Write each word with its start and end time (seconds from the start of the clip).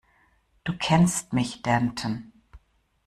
Du 0.63 0.73
kennst 0.75 1.31
mich, 1.31 1.61
Danton. 1.61 2.31